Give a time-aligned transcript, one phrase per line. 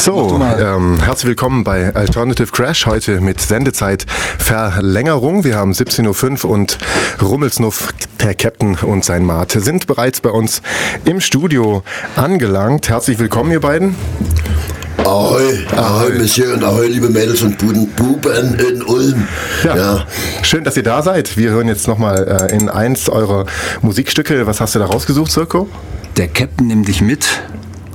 [0.00, 2.86] So, ähm, herzlich willkommen bei Alternative Crash.
[2.86, 4.06] Heute mit Sendezeit
[4.38, 5.44] Verlängerung.
[5.44, 6.78] Wir haben 17.05 Uhr und
[7.20, 10.62] Rummelsnuff, der Captain und sein Mate sind bereits bei uns
[11.04, 11.82] im Studio
[12.16, 12.88] angelangt.
[12.88, 13.94] Herzlich willkommen, ihr beiden.
[15.04, 19.28] Ahoi, ahoi, Monsieur und ahoi, liebe Mädels und Buben in Ulm.
[19.64, 19.76] Ja.
[19.76, 20.06] ja.
[20.42, 21.36] Schön, dass ihr da seid.
[21.36, 23.44] Wir hören jetzt nochmal äh, in eins eurer
[23.82, 24.46] Musikstücke.
[24.46, 25.68] Was hast du da rausgesucht, Circo?
[26.16, 27.26] Der Captain nimmt dich mit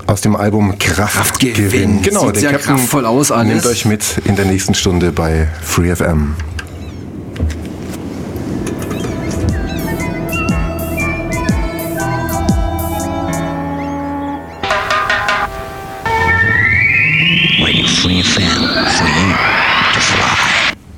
[0.07, 2.01] aus dem Album Kraft, Kraft gewinnen.
[2.01, 3.47] Genau, Sieht der Captain kraftvoll aus alles.
[3.53, 6.35] nimmt euch mit in der nächsten Stunde bei Free FM.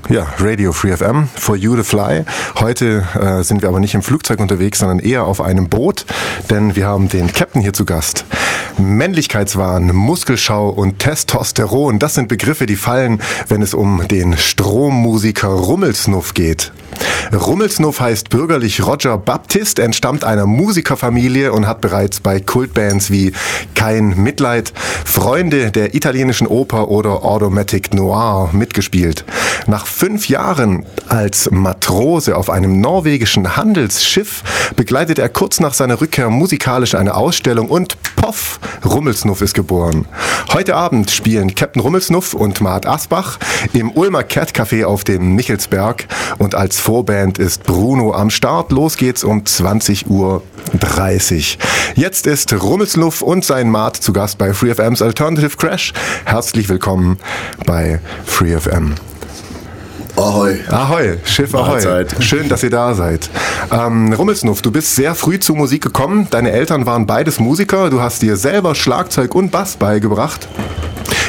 [0.10, 2.24] Ja, Radio Free FM, for you to fly.
[2.62, 6.06] Heute äh, sind wir aber nicht im Flugzeug unterwegs, sondern eher auf einem Boot,
[6.50, 8.24] denn wir haben den Captain hier zu Gast.
[8.78, 16.34] Männlichkeitswahn, Muskelschau und Testosteron, das sind Begriffe, die fallen, wenn es um den Strommusiker Rummelsnuff
[16.34, 16.72] geht.
[17.34, 23.34] Rummelsnuff heißt bürgerlich Roger Baptist, entstammt einer Musikerfamilie und hat bereits bei Kultbands wie
[23.76, 24.72] Kein Mitleid,
[25.06, 29.26] Freunde der italienischen Oper oder Automatic Noir mitgespielt.
[29.66, 34.44] Nach fünf Jahren als Matrose auf einem norwegischen Handelsschiff
[34.76, 40.06] begleitet er kurz nach seiner Rückkehr musikalisch eine Ausstellung und poff, Rummelsnuff ist geboren.
[40.54, 43.38] Heute Abend spielen Captain Rummelsnuff und Mart Asbach
[43.74, 48.72] im Ulmer Cat Café auf dem Michelsberg und als Vorband ist Bruno am Start.
[48.72, 50.42] Los geht's um 20.30 Uhr.
[51.96, 55.94] Jetzt ist Rummelsnuff und sein Mart zu Gast bei FreeFM's Alternative Crash.
[56.26, 57.18] Herzlich willkommen
[57.66, 58.96] bei FreeFM.
[60.16, 60.60] Ahoi.
[60.70, 61.70] Ahoi, Schiff Ahoi.
[61.70, 62.16] Mahlzeit.
[62.24, 63.30] Schön, dass ihr da seid.
[63.72, 66.28] Ähm, Rummelsnuff, du bist sehr früh zur Musik gekommen.
[66.30, 67.90] Deine Eltern waren beides Musiker.
[67.90, 70.48] Du hast dir selber Schlagzeug und Bass beigebracht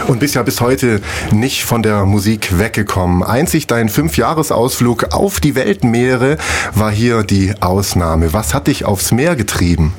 [0.08, 3.22] und bist ja bis heute nicht von der Musik weggekommen.
[3.22, 6.38] Einzig dein Fünfjahresausflug auf die Weltmeere
[6.74, 8.32] war hier die Ausnahme.
[8.32, 9.92] Was hat dich aufs Meer getrieben?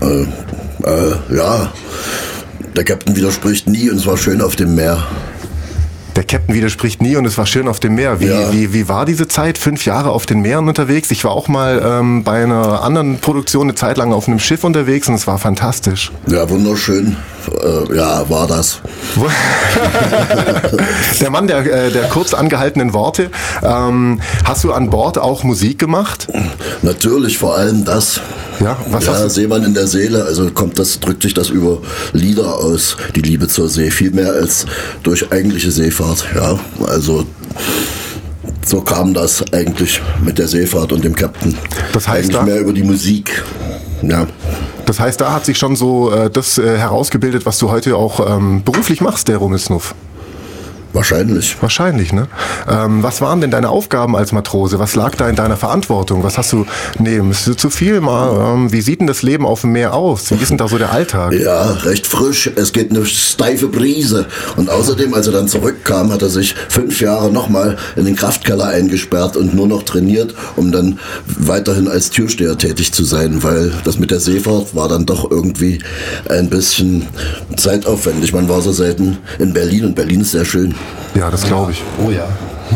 [0.00, 1.72] Äh, äh, ja,
[2.74, 5.06] der Captain widerspricht nie und es war schön auf dem Meer.
[6.16, 8.20] Der Captain widerspricht nie und es war schön auf dem Meer.
[8.20, 8.52] Wie, ja.
[8.52, 9.56] wie, wie war diese Zeit?
[9.56, 11.10] Fünf Jahre auf den Meeren unterwegs.
[11.10, 14.64] Ich war auch mal ähm, bei einer anderen Produktion eine Zeit lang auf einem Schiff
[14.64, 16.12] unterwegs und es war fantastisch.
[16.26, 17.16] Ja, wunderschön.
[17.48, 18.80] Äh, ja, war das.
[21.20, 23.30] der Mann der, äh, der kurz angehaltenen Worte.
[23.62, 26.28] Ähm, hast du an Bord auch Musik gemacht?
[26.82, 28.20] Natürlich, vor allem das.
[28.60, 29.30] Ja, was ja, hast du?
[29.30, 31.78] Seemann in der Seele, also kommt das, drückt sich das über
[32.12, 34.66] Lieder aus, die Liebe zur See, viel mehr als
[35.02, 36.26] durch eigentliche Seefahrt.
[36.34, 37.26] Ja, also
[38.64, 41.56] so kam das eigentlich mit der Seefahrt und dem Captain.
[41.92, 43.42] Das heißt eigentlich da, mehr über die Musik.
[44.02, 44.26] Ja.
[44.92, 48.36] Das heißt, da hat sich schon so äh, das äh, herausgebildet, was du heute auch
[48.36, 49.94] ähm, beruflich machst, der Rummelsnuff.
[50.92, 51.56] Wahrscheinlich.
[51.62, 52.28] Wahrscheinlich, ne?
[52.68, 54.78] Ähm, was waren denn deine Aufgaben als Matrose?
[54.78, 56.22] Was lag da in deiner Verantwortung?
[56.22, 56.66] Was hast du,
[56.98, 60.30] nee, ist zu viel mal, ähm, wie sieht denn das Leben auf dem Meer aus?
[60.30, 61.32] Wie ist denn da so der Alltag?
[61.32, 62.50] Ja, recht frisch.
[62.56, 64.26] Es geht eine steife Brise.
[64.56, 68.66] Und außerdem, als er dann zurückkam, hat er sich fünf Jahre nochmal in den Kraftkeller
[68.66, 73.98] eingesperrt und nur noch trainiert, um dann weiterhin als Türsteher tätig zu sein, weil das
[73.98, 75.78] mit der Seefahrt war dann doch irgendwie
[76.28, 77.06] ein bisschen
[77.56, 78.32] zeitaufwendig.
[78.32, 80.74] Man war so selten in Berlin und Berlin ist sehr schön.
[81.14, 81.82] Ja, das glaube ich.
[82.04, 82.24] Oh ja.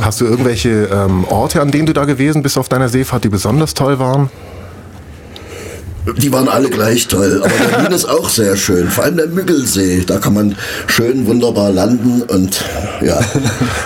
[0.01, 3.29] Hast du irgendwelche ähm, Orte, an denen du da gewesen bist auf deiner Seefahrt, die
[3.29, 4.31] besonders toll waren?
[6.15, 8.89] Die waren alle gleich toll, aber Berlin ist auch sehr schön.
[8.89, 10.57] Vor allem der Müggelsee, da kann man
[10.87, 12.65] schön wunderbar landen und
[13.03, 13.19] ja.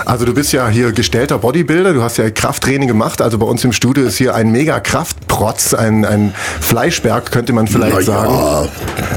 [0.04, 3.22] Also du bist ja hier gestellter Bodybuilder, du hast ja Krafttraining gemacht.
[3.22, 7.66] Also bei uns im Studio ist hier ein mega Kraftprotz, ein, ein Fleischberg könnte man
[7.66, 8.34] vielleicht Na sagen.
[8.34, 8.68] Ja.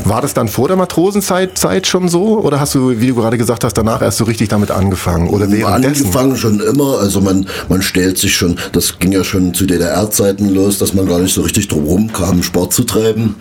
[0.06, 3.38] War das dann vor der Matrosenzeit Zeit schon so oder hast du, wie du gerade
[3.38, 6.06] gesagt hast, danach erst so richtig damit angefangen oder währenddessen?
[6.06, 7.00] Angefangen schon immer.
[7.00, 11.06] Also man man stellt sich schon, das ging ja schon zu DDR-Zeiten los, dass man
[11.06, 13.36] gar nicht so richtig drum rumkam, Sport zu treiben betreiben.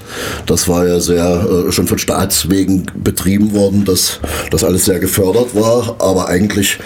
[0.47, 5.55] Das war ja sehr äh, schon von Staatswegen betrieben worden, dass das alles sehr gefördert
[5.55, 6.79] war, aber eigentlich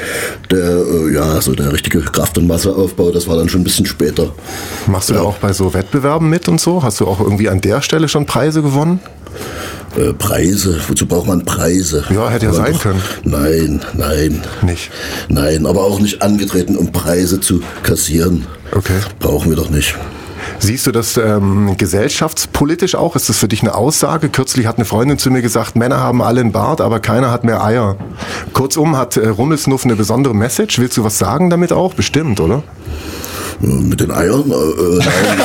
[0.50, 3.86] der äh, ja so der richtige Kraft- und Masseaufbau, das war dann schon ein bisschen
[3.86, 4.32] später.
[4.86, 5.20] Machst du ja.
[5.20, 6.82] da auch bei so Wettbewerben mit und so?
[6.82, 9.00] Hast du auch irgendwie an der Stelle schon Preise gewonnen?
[9.96, 12.04] Äh, Preise, wozu braucht man Preise?
[12.10, 13.02] Ja, hätte ja sein doch, können.
[13.24, 14.42] Nein, nein.
[14.62, 14.90] Nicht?
[15.28, 18.46] Nein, aber auch nicht angetreten, um Preise zu kassieren.
[18.72, 18.98] Okay.
[19.20, 19.94] Brauchen wir doch nicht.
[20.58, 23.16] Siehst du das ähm, gesellschaftspolitisch auch?
[23.16, 24.28] Ist das für dich eine Aussage?
[24.28, 27.44] Kürzlich hat eine Freundin zu mir gesagt, Männer haben alle einen Bart, aber keiner hat
[27.44, 27.96] mehr Eier.
[28.52, 30.78] Kurzum, hat äh, Rummelsnuff eine besondere Message?
[30.78, 31.94] Willst du was sagen damit auch?
[31.94, 32.62] Bestimmt, oder?
[33.60, 34.50] Mit den Eiern?
[34.50, 35.40] Äh, äh, nein,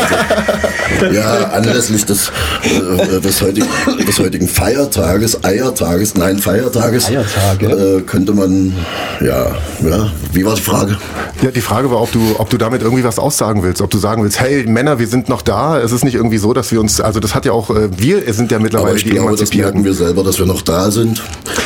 [1.00, 2.32] also, ja, anlässlich des,
[2.64, 3.68] äh, des, heutigen,
[4.06, 7.66] des heutigen Feiertages, Eiertages, nein, Feiertages, Eiertage.
[7.68, 8.74] Äh, könnte man,
[9.22, 9.56] ja,
[9.88, 10.98] ja, wie war die Frage?
[11.42, 13.98] Ja, die Frage war, ob du, ob du damit irgendwie was aussagen willst, ob du
[13.98, 15.80] sagen willst, hey Männer, wir sind noch da.
[15.80, 18.32] Es ist nicht irgendwie so, dass wir uns, also das hat ja auch, äh, wir
[18.34, 20.92] sind ja mittlerweile Aber ich die glaube, das merken wir selber, dass wir noch da
[20.92, 21.24] sind.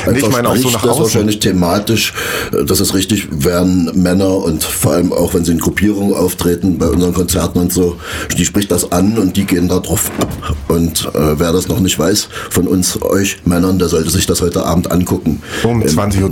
[0.09, 1.03] Nee, ich meine auch so nach das außen.
[1.03, 2.13] wahrscheinlich thematisch,
[2.53, 6.77] äh, das ist richtig, werden Männer und vor allem auch, wenn sie in Gruppierungen auftreten,
[6.77, 7.97] bei unseren Konzerten und so,
[8.37, 10.29] die spricht das an und die gehen da drauf ab.
[10.67, 14.41] Und äh, wer das noch nicht weiß, von uns, euch Männern, der sollte sich das
[14.41, 15.41] heute Abend angucken.
[15.63, 16.29] Um Im- 20.30 Uhr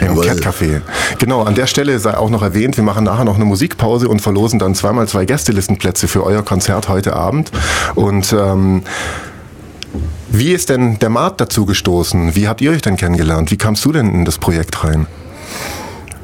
[0.00, 0.30] Jawohl, im.
[0.30, 0.80] Cat Café.
[1.18, 4.20] Genau, an der Stelle sei auch noch erwähnt, wir machen nachher noch eine Musikpause und
[4.20, 7.50] verlosen dann zweimal zwei Gästelistenplätze für euer Konzert heute Abend.
[7.94, 8.82] Und ähm,
[10.30, 12.34] wie ist denn der Mart dazu gestoßen?
[12.36, 13.50] Wie habt ihr euch denn kennengelernt?
[13.50, 15.06] Wie kamst du denn in das Projekt rein?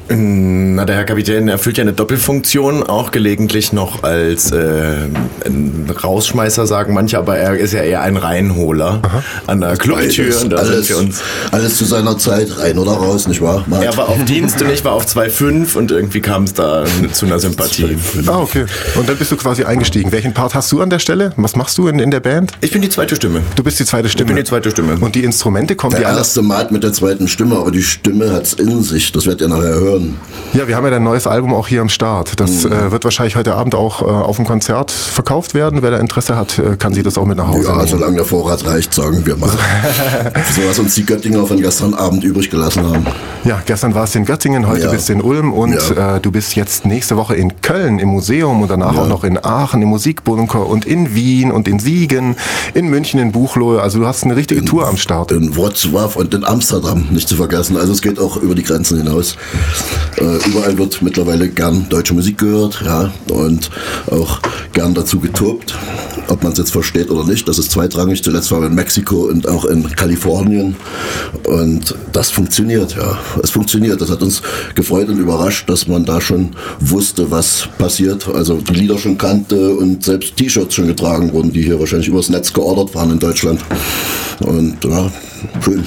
[0.09, 5.09] Na, der Herr Kapitän erfüllt ja eine Doppelfunktion, auch gelegentlich noch als äh,
[5.45, 9.03] ein Rausschmeißer, sagen manche, aber er ist ja eher ein Reinholer
[9.49, 10.41] an der Clubtür.
[10.43, 11.23] Und da alles, sind wir uns.
[11.51, 13.65] alles zu seiner Zeit, rein oder raus, nicht wahr?
[13.67, 13.83] Mart?
[13.83, 17.27] Er war auf Dienst und ich war auf 2,5 und irgendwie kam es da zu
[17.27, 17.97] einer Sympathie.
[18.27, 18.67] Ah, okay.
[18.95, 20.13] Und dann bist du quasi eingestiegen.
[20.13, 21.33] Welchen Part hast du an der Stelle?
[21.37, 22.53] Was machst du in, in der Band?
[22.61, 23.41] Ich bin die zweite Stimme.
[23.57, 24.29] Du bist die zweite Stimme.
[24.29, 24.99] bin die zweite Stimme.
[25.01, 28.33] Und die Instrumente kommen der die erste Mat mit der zweiten Stimme, aber die Stimme
[28.33, 29.11] hat's in sich.
[29.11, 29.96] Das werdet ihr nachher hören.
[30.53, 32.39] Ja, wir haben ja dein neues Album auch hier am Start.
[32.41, 35.83] Das äh, wird wahrscheinlich heute Abend auch äh, auf dem Konzert verkauft werden.
[35.83, 37.89] Wer da Interesse hat, äh, kann sich das auch mit nach Hause Ja, nehmen.
[37.89, 39.51] solange der Vorrat reicht, sagen wir mal.
[40.55, 43.07] so was uns die Göttinger von gestern Abend übrig gelassen haben.
[43.45, 44.91] Ja, gestern warst du in Göttingen, heute Ja.
[44.91, 46.17] bist du in Ulm und Ja.
[46.17, 49.43] äh, du bist jetzt nächste Woche in Köln im Museum und danach auch noch in
[49.45, 52.37] Aachen im Musikbunker und in Wien und in Siegen,
[52.75, 53.81] in München, in Buchloe.
[53.83, 55.33] Also du hast eine richtige Tour am Start.
[55.33, 57.77] In Wrocław und in Amsterdam, nicht zu vergessen.
[57.77, 59.37] Also es geht auch über die Grenzen hinaus.
[60.19, 63.71] Äh, überall wird mittlerweile gern deutsche Musik gehört, ja, und
[64.11, 64.41] auch
[64.73, 65.75] gern dazu getobt.
[66.29, 68.23] Ob man es jetzt versteht oder nicht, das ist zweitrangig.
[68.23, 70.75] Zuletzt waren wir in Mexiko und auch in Kalifornien.
[71.45, 73.17] Und das funktioniert, ja.
[73.43, 74.01] Es funktioniert.
[74.01, 74.43] Das hat uns
[74.75, 76.51] gefreut und überrascht, dass man da schon
[76.81, 78.27] wusste, was passiert.
[78.29, 82.29] Also die Lieder schon kannte und selbst T-Shirts schon getragen wurden, die hier wahrscheinlich übers
[82.29, 83.61] Netz geordert waren in Deutschland.
[84.41, 85.11] Und ja,
[85.65, 85.85] schön.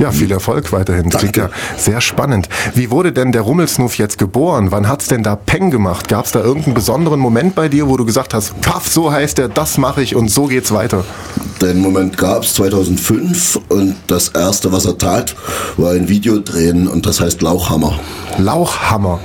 [0.00, 1.10] Ja, viel Erfolg weiterhin.
[1.10, 2.48] Das klingt ja sehr spannend.
[2.74, 4.70] Wie wurde denn der Rummelsnuff jetzt geboren?
[4.70, 6.08] Wann hat's denn da Peng gemacht?
[6.08, 9.38] Gab es da irgendeinen besonderen Moment bei dir, wo du gesagt hast, paff, so heißt
[9.38, 11.04] er, das mache ich und so geht's weiter?
[11.60, 15.36] Den Moment gab es 2005 und das erste, was er tat,
[15.76, 18.00] war ein Video drehen und das heißt Lauchhammer.
[18.38, 19.20] Lauchhammer.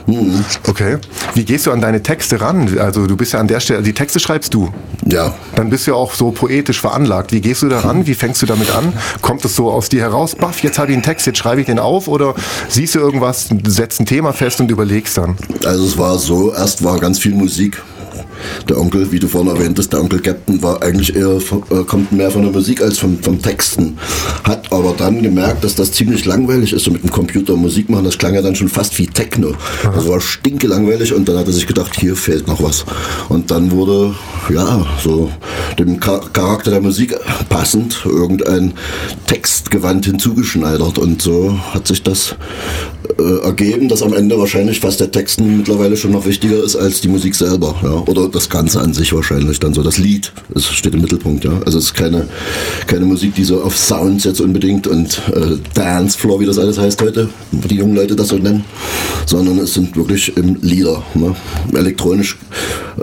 [0.68, 0.98] Okay.
[1.36, 2.78] Wie gehst du an deine Texte ran?
[2.78, 4.70] Also du bist ja an der Stelle, die Texte schreibst du.
[5.06, 7.32] Ja, Dann bist du ja auch so poetisch veranlagt.
[7.32, 8.08] Wie gehst du da ran?
[8.08, 8.92] Wie fängst du damit an?
[9.22, 10.36] Kommt es so aus dir heraus?
[10.36, 12.08] Baff, jetzt habe ich einen Text, jetzt schreibe ich den auf?
[12.08, 12.36] Oder
[12.68, 15.38] siehst du irgendwas, setzt ein Thema fest und überlegst dann?
[15.66, 17.82] also es war so, erst war ganz viel Musik.
[18.70, 22.30] Der Onkel, wie du vorhin erwähntest, der Onkel Captain war eigentlich eher, äh, kommt mehr
[22.30, 23.98] von der Musik als vom, vom Texten.
[24.44, 28.06] Hat aber dann gemerkt, dass das ziemlich langweilig ist, so mit dem Computer Musik machen.
[28.06, 29.54] Das klang ja dann schon fast wie Techno.
[29.84, 32.86] Das war stinke langweilig und dann hat er sich gedacht, hier fehlt noch was.
[33.30, 34.16] Und dann wurde,
[34.54, 35.30] ja, so
[35.80, 37.16] dem Cha- Charakter der Musik
[37.50, 38.74] passend irgendein
[39.28, 40.98] Textgewand hinzugeschneidert.
[40.98, 42.36] Und so hat sich das
[43.20, 47.02] äh, ergeben, dass am Ende wahrscheinlich fast der Text mittlerweile schon noch wichtiger ist als
[47.02, 47.76] die Musik selber.
[47.84, 48.04] Ja?
[48.08, 49.84] Oder das Ganze an sich wahrscheinlich dann so.
[49.84, 51.44] Das Lied, es steht im Mittelpunkt.
[51.46, 51.52] Ja?
[51.66, 52.28] Also es ist keine,
[52.88, 57.02] keine Musik, die so auf Sounds jetzt unbedingt und äh, Dancefloor, wie das alles heißt
[57.02, 58.64] heute, wie die jungen Leute das so nennen,
[59.26, 61.04] sondern es sind wirklich im Lieder.
[61.14, 61.36] Ne?
[61.74, 62.38] Elektronisch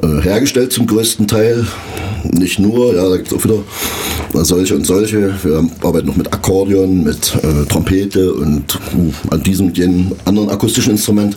[0.02, 1.66] äh, hergestellt zum größten Teil.
[2.24, 3.62] Nicht nur, ja, da gibt es auch wieder
[4.44, 5.34] solche und solche.
[5.42, 10.50] Wir arbeiten noch mit Akkordeon, mit äh, Trompete und äh, an diesem und jenem anderen
[10.50, 11.36] akustischen Instrument.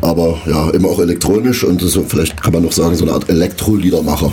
[0.00, 3.28] Aber ja, immer auch elektronisch und ist, vielleicht kann man noch sagen, so eine Art
[3.28, 4.32] Elektro-Liedermacher.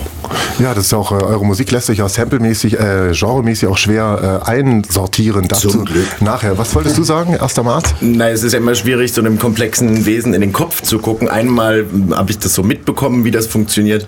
[0.59, 4.41] Ja, das ist auch, äh, eure Musik lässt sich auch samplemäßig, äh, genremäßig auch schwer
[4.45, 5.47] äh, einsortieren.
[5.47, 6.05] Dazu Zum Glück.
[6.21, 6.57] nachher.
[6.57, 7.93] Was wolltest du sagen, erster Mart?
[8.01, 11.27] Na, es ist ja immer schwierig, so einem komplexen Wesen in den Kopf zu gucken.
[11.27, 14.07] Einmal habe ich das so mitbekommen, wie das funktioniert.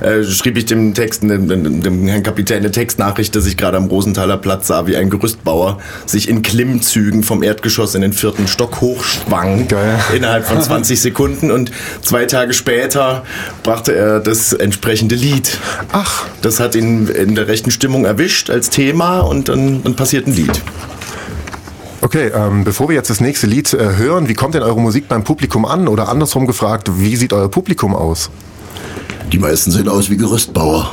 [0.00, 3.76] Äh, schrieb ich dem Text, dem, dem, dem Herrn Kapitän eine Textnachricht, dass ich gerade
[3.76, 8.48] am Rosenthaler Platz sah, wie ein Gerüstbauer sich in Klimmzügen vom Erdgeschoss in den vierten
[8.48, 9.68] Stock hochschwang.
[9.68, 9.98] Geil.
[10.14, 11.50] Innerhalb von 20 Sekunden.
[11.50, 11.70] Und
[12.02, 13.24] zwei Tage später
[13.62, 15.58] brachte er das entsprechende Lied.
[15.92, 20.26] Ach, Das hat ihn in der rechten Stimmung erwischt als Thema und dann, dann passiert
[20.26, 20.60] ein Lied.
[22.00, 22.30] okay.
[22.34, 25.24] Ähm, bevor wir jetzt das nächste Lied äh, hören, wie kommt denn eure Musik beim
[25.24, 25.88] Publikum an?
[25.88, 28.30] Oder andersrum gefragt, wie sieht euer Publikum aus?
[29.32, 30.90] Die meisten sehen aus wie Gerüstbauer.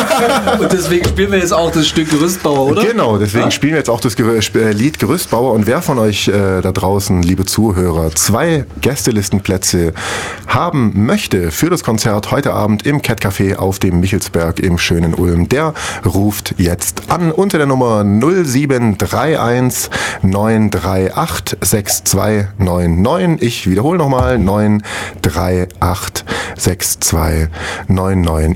[0.60, 2.84] und deswegen spielen wir jetzt auch das Stück Gerüstbauer, oder?
[2.84, 3.50] Genau, deswegen ja?
[3.50, 5.54] spielen wir jetzt auch das äh, Lied Gerüstbauer.
[5.54, 9.94] Und wer von euch äh, da draußen, liebe Zuhörer, zwei Gästelistenplätze
[10.46, 15.14] haben möchte für das Konzert heute Abend im Cat Café auf dem Michelsberg im schönen
[15.14, 15.72] Ulm, der
[16.04, 19.88] ruft jetzt an unter der Nummer 0731
[20.20, 23.40] 938 6299.
[23.40, 27.69] Ich wiederhole nochmal 938 6299.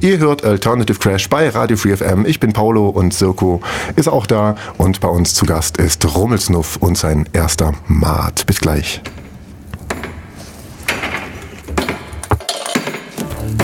[0.02, 2.26] Ihr hört Alternative Crash bei Radio Free FM.
[2.26, 3.61] Ich bin Paulo und Sirko
[3.97, 8.47] ist auch da und bei uns zu Gast ist Rummelsnuff und sein erster Maat.
[8.47, 9.00] Bis gleich.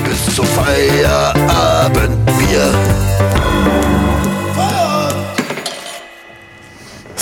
[0.04, 2.72] Bis zum Feierabendbier.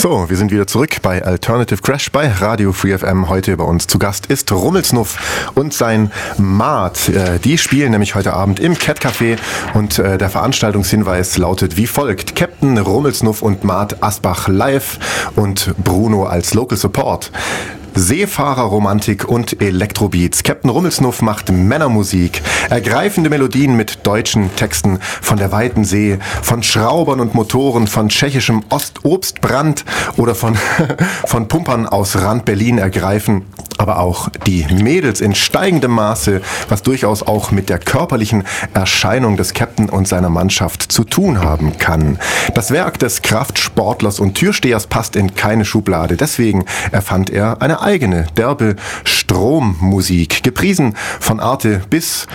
[0.08, 3.28] So, wir sind wieder zurück bei Alternative Crash bei Radio Free FM.
[3.28, 7.10] Heute bei uns zu Gast ist Rummelsnuff und sein Maat.
[7.10, 9.36] Äh, die spielen nämlich heute Abend im Cat Café
[9.74, 12.34] und äh, der Veranstaltungshinweis lautet wie folgt.
[12.34, 14.98] Captain Rummelsnuff und Maat Asbach live
[15.36, 17.30] und Bruno als Local Support.
[17.94, 20.42] Seefahrerromantik und Elektrobeats.
[20.42, 22.42] Captain Rummelsnuff macht Männermusik.
[22.70, 28.62] Ergreifende Melodien mit deutschen Texten von der weiten See, von Schraubern und Motoren, von tschechischem
[28.68, 29.84] Ostobstbrand
[30.16, 30.56] oder von,
[31.26, 33.46] von Pumpern aus Rand Berlin ergreifen.
[33.78, 38.42] Aber auch die Mädels in steigendem Maße, was durchaus auch mit der körperlichen
[38.74, 42.18] Erscheinung des Captain und seiner Mannschaft zu tun haben kann.
[42.54, 46.16] Das Werk des Kraftsportlers und Türstehers passt in keine Schublade.
[46.16, 52.26] Deswegen erfand er eine eigene, derbe Strommusik, gepriesen von Arte bis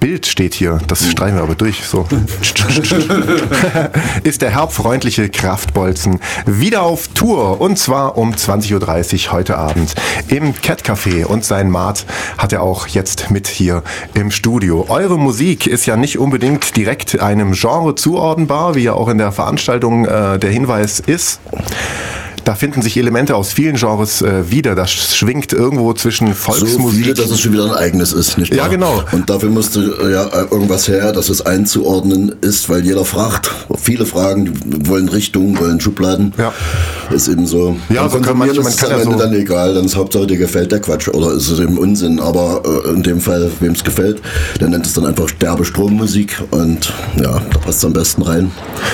[0.00, 2.06] Bild steht hier, das streichen wir aber durch, so.
[4.24, 9.94] ist der herbfreundliche Kraftbolzen wieder auf Tour und zwar um 20.30 Uhr heute Abend
[10.28, 12.06] im Cat Café und sein Maat
[12.38, 13.82] hat er auch jetzt mit hier
[14.14, 14.86] im Studio.
[14.88, 19.32] Eure Musik ist ja nicht unbedingt direkt einem Genre zuordnenbar, wie ja auch in der
[19.32, 21.40] Veranstaltung äh, der Hinweis ist.
[22.50, 24.74] Da finden sich Elemente aus vielen Genres äh, wieder.
[24.74, 26.80] Das schwingt irgendwo zwischen Volksmusik.
[26.80, 28.64] So viele, dass es schon wieder ein eigenes ist, nicht wahr?
[28.64, 29.04] Ja, genau.
[29.12, 33.52] Und dafür musste äh, ja irgendwas her, dass es einzuordnen ist, weil jeder fragt.
[33.80, 34.52] Viele fragen,
[34.88, 36.34] wollen Richtungen, wollen Schubladen.
[36.38, 36.52] Ja.
[37.14, 37.76] Ist eben so.
[37.88, 39.74] Ja, so kann man, man ist kann am Ende so dann egal.
[39.74, 42.18] Dann ist Hauptsache dir gefällt der Quatsch oder ist es eben Unsinn.
[42.18, 44.20] Aber äh, in dem Fall, wem es gefällt,
[44.58, 48.50] der nennt es dann einfach derbe Strommusik und ja, da passt es am besten rein.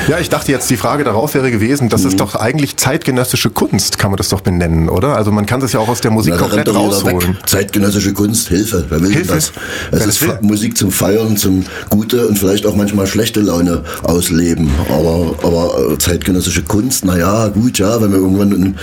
[0.08, 2.08] Ja, ich dachte jetzt, die Frage darauf wäre gewesen, das mhm.
[2.08, 5.16] ist doch eigentlich zeitgenössische zeitgenössische Kunst, kann man das doch benennen, oder?
[5.16, 7.36] Also man kann das ja auch aus der Musik Na, komplett rausholen.
[7.46, 9.34] Zeitgenössische Kunst, Hilfe, wer will Hilfe?
[9.34, 9.52] das?
[9.92, 10.38] Es ist will?
[10.42, 14.70] Musik zum Feiern, zum gute und vielleicht auch manchmal schlechte Laune ausleben.
[14.88, 18.74] Aber, aber äh, zeitgenössische Kunst, naja, gut, ja, wenn wir irgendwann in,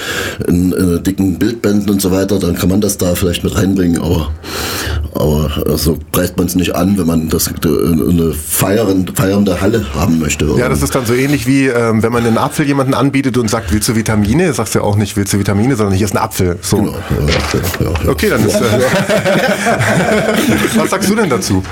[0.48, 4.02] in, in dicken Bildbänden und so weiter, dann kann man das da vielleicht mit reinbringen,
[4.02, 4.32] aber,
[5.14, 9.86] aber so also preist man es nicht an, wenn man das eine feiernde, feiernde Halle
[9.94, 10.46] haben möchte.
[10.58, 13.50] Ja, das ist dann so ähnlich wie, ähm, wenn man einen Apfel jemanden anbietet und
[13.50, 14.43] sagt, willst du Vitamine?
[14.44, 16.58] Vitamine, sagst du ja auch nicht, willst du Vitamine, sondern hier ist ein Apfel.
[16.62, 16.78] So.
[16.78, 16.94] Genau.
[18.08, 18.56] Okay, dann ist.
[18.56, 18.62] Äh,
[20.76, 21.64] Was sagst du denn dazu?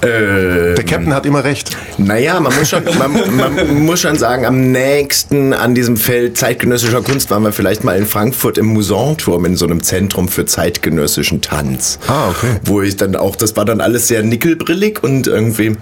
[0.00, 1.76] Äh, der Captain hat immer recht.
[1.96, 7.00] Naja, man muss, schon, man, man, muss schon sagen, am nächsten an diesem Feld zeitgenössischer
[7.00, 11.40] Kunst waren wir vielleicht mal in Frankfurt im Musanturm in so einem Zentrum für zeitgenössischen
[11.40, 11.98] Tanz.
[12.06, 12.56] Ah, okay.
[12.64, 15.76] Wo ich dann auch, das war dann alles sehr nickelbrillig und irgendwie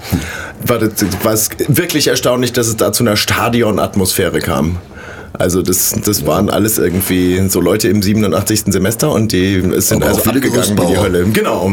[0.62, 4.78] war es wirklich erstaunlich, dass es da zu einer Stadionatmosphäre kam.
[5.38, 8.64] Also das, das waren alles irgendwie so Leute im 87.
[8.66, 11.24] Semester und die sind also abgegangen wie die Hölle.
[11.24, 11.64] Genau.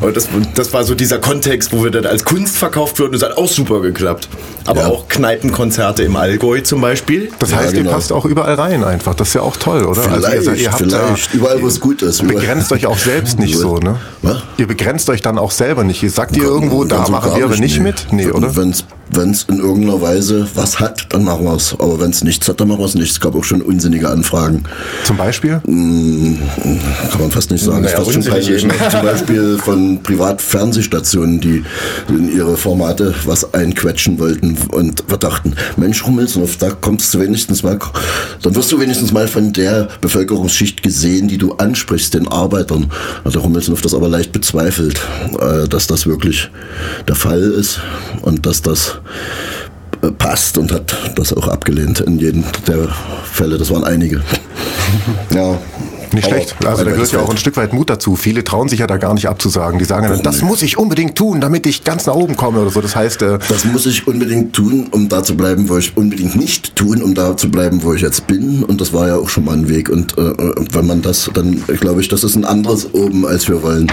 [0.00, 3.12] Und das, das war so dieser Kontext, wo wir dann als Kunst verkauft wurden.
[3.12, 4.28] Das hat auch super geklappt.
[4.64, 4.86] Aber ja.
[4.88, 7.30] auch Kneipenkonzerte im Allgäu zum Beispiel.
[7.38, 7.90] Das heißt, ja, genau.
[7.90, 9.14] ihr passt auch überall rein einfach.
[9.14, 10.02] Das ist ja auch toll, oder?
[10.02, 11.34] Vielleicht, also ihr, ihr habt vielleicht.
[11.34, 12.26] überall, wo es gut ist.
[12.26, 13.96] Begrenzt euch auch selbst nicht so, ne?
[14.22, 14.38] Was?
[14.56, 16.02] Ihr begrenzt euch dann auch selber nicht.
[16.02, 17.82] Ihr sagt ihr irgendwo, da machen wir aber nicht nee.
[17.82, 18.06] mit?
[18.10, 18.56] Nee, oder?
[18.56, 21.74] Wenn's wenn es in irgendeiner Weise was hat, dann machen wir es.
[21.78, 23.10] Aber wenn es nichts hat, dann es nicht.
[23.10, 24.64] Es gab auch schon unsinnige Anfragen.
[25.04, 25.60] Zum Beispiel?
[25.66, 26.38] Hm,
[27.10, 27.82] kann man fast nicht sagen.
[27.82, 28.66] Naja, fast schon peinlich.
[28.90, 31.64] Zum Beispiel von Privatfernsehstationen, die
[32.08, 37.62] in ihre Formate was einquetschen wollten und wir dachten, Mensch, Rummelsdorf, da kommst du wenigstens
[37.62, 37.78] mal,
[38.42, 42.90] dann wirst du wenigstens mal von der Bevölkerungsschicht gesehen, die du ansprichst, den Arbeitern.
[43.24, 45.00] Hat der Rummelsdorf das aber leicht bezweifelt,
[45.40, 46.50] äh, dass das wirklich
[47.08, 47.80] der Fall ist
[48.22, 48.98] und dass das
[50.18, 52.88] passt und hat das auch abgelehnt in jedem der
[53.24, 53.58] Fälle.
[53.58, 54.22] Das waren einige.
[55.34, 55.58] ja.
[56.12, 56.56] Nicht schlecht.
[56.66, 58.16] Also da gehört ja auch ein Stück weit Mut dazu.
[58.16, 59.78] Viele trauen sich ja da gar nicht abzusagen.
[59.78, 62.70] Die sagen dann, das muss ich unbedingt tun, damit ich ganz nach oben komme oder
[62.70, 62.80] so.
[62.80, 66.34] Das heißt, äh das muss ich unbedingt tun, um da zu bleiben, wo ich unbedingt
[66.34, 68.64] nicht tun, um da zu bleiben, wo ich jetzt bin.
[68.64, 69.88] Und das war ja auch schon mal ein Weg.
[69.88, 70.32] Und äh,
[70.72, 73.90] wenn man das, dann glaube ich, das ist ein anderes oben, als wir wollen.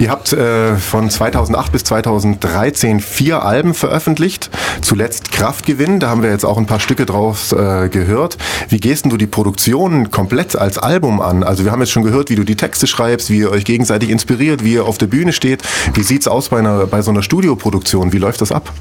[0.00, 4.50] Ihr habt äh, von 2008 bis 2013 vier Alben veröffentlicht.
[4.82, 8.36] Zuletzt Kraftgewinn, da haben wir jetzt auch ein paar Stücke draus äh, gehört.
[8.68, 11.44] Wie gehst denn du die Produktion komplett als Album an?
[11.44, 14.10] Also wir haben jetzt schon gehört, wie du die Texte schreibst, wie ihr euch gegenseitig
[14.10, 15.62] inspiriert, wie ihr auf der Bühne steht.
[15.94, 18.12] Wie sieht's aus bei, einer, bei so einer Studioproduktion?
[18.12, 18.72] Wie läuft das ab?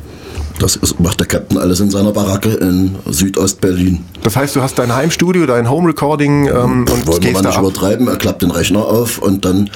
[0.60, 4.04] Das ist, macht der Captain alles in seiner Baracke in Südost-Berlin.
[4.24, 7.64] Das heißt, du hast dein Heimstudio, dein Home-Recording ähm, und Wollen wir mal nicht ab.
[7.64, 9.70] übertreiben, er klappt den Rechner auf und dann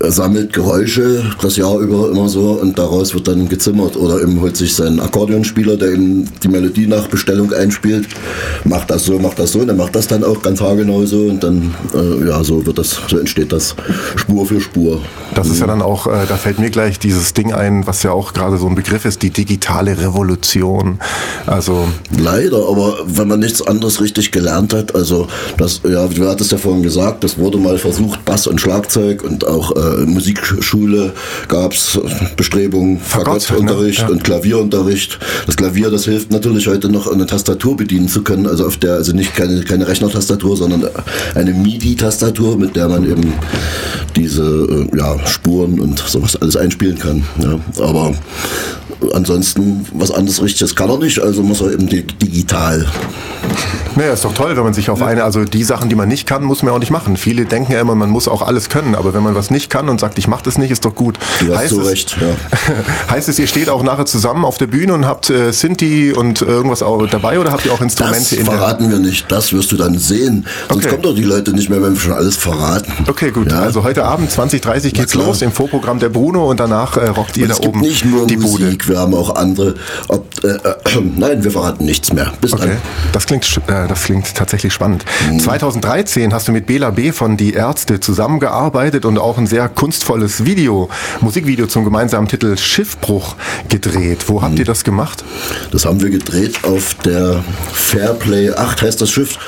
[0.00, 3.96] äh, sammelt Geräusche das Jahr über immer so und daraus wird dann gezimmert.
[3.96, 8.08] Oder eben holt sich seinen Akkordeonspieler, der ihm die Melodie nach Bestellung einspielt,
[8.64, 11.22] macht das so, macht das so und er macht das dann auch ganz haargenau so
[11.22, 13.74] und dann, äh, ja, so wird das, so entsteht das
[14.16, 15.00] Spur für Spur.
[15.34, 18.12] Das ist ja dann auch, äh, da fällt mir gleich dieses Ding ein, was ja
[18.12, 20.11] auch gerade so ein Begriff ist, die digitale Revolution.
[21.46, 21.88] Also
[22.18, 26.58] Leider, aber wenn man nichts anderes richtig gelernt hat, also das, ja, du hattest ja
[26.58, 31.12] vorhin gesagt, das wurde mal versucht, Bass und Schlagzeug und auch äh, Musikschule
[31.48, 31.98] gab's
[32.36, 34.06] Bestrebungen, Fagott, Fagottunterricht ne?
[34.06, 34.10] Ja.
[34.12, 35.18] und Klavierunterricht.
[35.46, 38.94] Das Klavier, das hilft natürlich heute noch, eine Tastatur bedienen zu können, also auf der,
[38.94, 40.88] also nicht keine, keine Rechnertastatur, sondern
[41.34, 43.32] eine MIDI-Tastatur, mit der man eben
[44.16, 47.24] diese äh, ja, Spuren und sowas alles einspielen kann.
[47.40, 47.58] Ja.
[47.82, 48.14] Aber
[49.12, 52.86] ansonsten was anderes Richtiges kann er nicht, also muss er eben di- digital.
[53.94, 56.26] Naja, ist doch toll, wenn man sich auf eine, also die Sachen, die man nicht
[56.26, 57.18] kann, muss man auch nicht machen.
[57.18, 59.90] Viele denken ja immer, man muss auch alles können, aber wenn man was nicht kann
[59.90, 61.18] und sagt, ich mache das nicht, ist doch gut.
[61.40, 63.10] Du hast so es, recht, ja.
[63.10, 66.40] heißt es, ihr steht auch nachher zusammen auf der Bühne und habt äh, Sinti und
[66.40, 69.52] irgendwas auch dabei oder habt ihr auch Das Instrumente in der verraten wir nicht, das
[69.52, 70.46] wirst du dann sehen.
[70.70, 70.88] Sonst Okay.
[70.92, 72.90] kommen doch die Leute nicht mehr, wenn wir schon alles verraten.
[73.08, 73.50] Okay, gut.
[73.52, 73.60] Ja?
[73.60, 77.42] Also heute Abend 20.30 geht's los im Vorprogramm der Bruno und danach äh, rockt ihr
[77.44, 78.64] Und da es gibt oben nicht nur die Bude.
[78.92, 79.74] Wir haben auch andere.
[80.08, 80.74] Ob, äh, äh,
[81.16, 82.30] nein, wir verraten nichts mehr.
[82.42, 82.76] Bis Okay, dann.
[83.12, 85.06] das klingt, äh, das klingt tatsächlich spannend.
[85.30, 85.40] Mhm.
[85.40, 87.10] 2013 hast du mit Bela B.
[87.10, 90.90] von Die Ärzte zusammengearbeitet und auch ein sehr kunstvolles Video,
[91.22, 93.34] Musikvideo zum gemeinsamen Titel Schiffbruch
[93.70, 94.28] gedreht.
[94.28, 94.42] Wo Mhm.
[94.44, 95.24] habt ihr das gemacht?
[95.70, 99.38] Das haben wir gedreht auf der Fairplay 8 heißt das Schiff.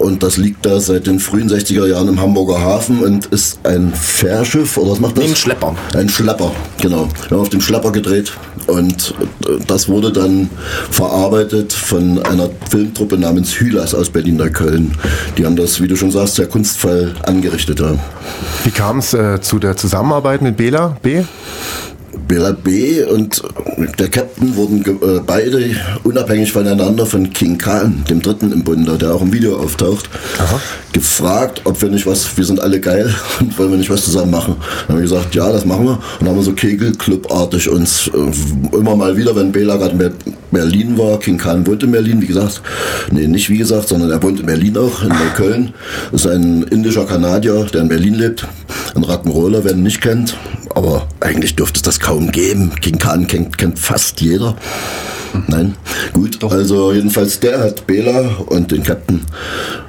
[0.00, 3.92] Und das liegt da seit den frühen 60er Jahren im Hamburger Hafen und ist ein
[3.92, 5.24] Fährschiff oder was macht das?
[5.24, 5.76] Nee, ein Schlepper.
[5.94, 7.06] Ein Schlepper, genau.
[7.28, 8.32] Wir haben auf dem Schlepper gedreht
[8.66, 9.14] und
[9.46, 10.48] äh, das wurde dann
[10.90, 14.96] verarbeitet von einer Filmtruppe namens Hylas aus Berlin-Neukölln.
[15.36, 17.80] Die haben das, wie du schon sagst, sehr kunstvoll angerichtet.
[17.80, 17.92] Ja.
[18.64, 21.24] Wie kam es äh, zu der Zusammenarbeit mit Bela B?
[22.30, 23.02] Bela B.
[23.02, 23.42] und
[23.98, 25.64] der Captain wurden äh, beide
[26.04, 30.08] unabhängig voneinander von King Khan, dem Dritten im Bunde, der auch im Video auftaucht,
[30.92, 34.30] gefragt, ob wir nicht was, wir sind alle geil und wollen wir nicht was zusammen
[34.30, 34.54] machen.
[34.86, 35.98] Dann haben wir gesagt, ja, das machen wir.
[36.20, 40.12] Und haben wir so Kegelclub-artig uns äh, immer mal wieder, wenn Bela gerade in Ber-
[40.52, 42.62] Berlin war, King Khan wohnt in Berlin, wie gesagt,
[43.10, 45.74] nee, nicht wie gesagt, sondern er wohnt in Berlin auch, in Neukölln.
[46.12, 48.46] Ist ein indischer Kanadier, der in Berlin lebt.
[48.94, 50.36] Ein Rock'n'Roller, wer ihn nicht kennt.
[50.74, 52.72] Aber eigentlich dürfte es das kaum geben.
[52.80, 54.56] King Khan kennt, kennt fast jeder.
[55.48, 55.74] Nein,
[56.12, 56.42] gut.
[56.42, 59.22] Also jedenfalls der hat Bela und den Captain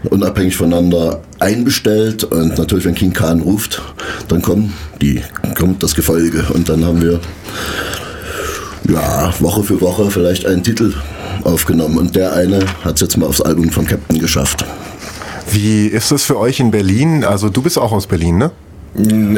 [0.09, 3.81] unabhängig voneinander einbestellt und natürlich wenn King Khan ruft,
[4.27, 5.21] dann kommen die,
[5.57, 7.19] kommt das Gefolge und dann haben wir
[8.89, 10.93] ja Woche für Woche vielleicht einen Titel
[11.43, 14.65] aufgenommen und der eine hat es jetzt mal aufs Album vom Captain geschafft.
[15.49, 17.23] Wie ist es für euch in Berlin?
[17.23, 18.51] Also du bist auch aus Berlin, ne?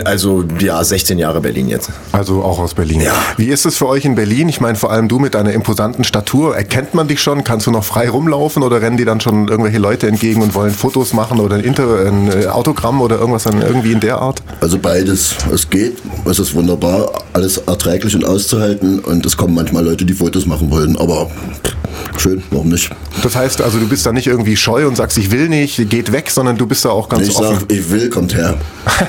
[0.04, 1.92] Also ja, 16 Jahre Berlin jetzt.
[2.12, 3.02] Also auch aus Berlin.
[3.02, 3.13] Ja.
[3.38, 4.50] Wie ist es für euch in Berlin?
[4.50, 6.56] Ich meine, vor allem du mit deiner imposanten Statur.
[6.56, 7.44] Erkennt man dich schon?
[7.44, 10.72] Kannst du noch frei rumlaufen oder rennen dir dann schon irgendwelche Leute entgegen und wollen
[10.72, 14.42] Fotos machen oder ein, Inter ein äh, Autogramm oder irgendwas dann irgendwie in der Art?
[14.60, 15.36] Also beides.
[15.54, 20.13] Es geht, es ist wunderbar, alles erträglich und auszuhalten und es kommen manchmal Leute, die
[20.13, 21.30] Fotos machen wollen, aber
[22.17, 22.89] schön, warum nicht?
[23.21, 26.12] Das heißt also, du bist da nicht irgendwie scheu und sagst, ich will nicht, geht
[26.12, 27.60] weg, sondern du bist da auch ganz Ich offen.
[27.62, 28.56] sag, ich will, kommt her.